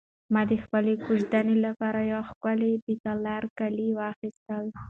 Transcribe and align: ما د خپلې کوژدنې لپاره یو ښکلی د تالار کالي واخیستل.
ما 0.33 0.41
د 0.51 0.53
خپلې 0.63 0.93
کوژدنې 1.05 1.57
لپاره 1.65 1.99
یو 2.11 2.21
ښکلی 2.29 2.71
د 2.85 2.87
تالار 3.03 3.43
کالي 3.57 3.87
واخیستل. 3.99 4.65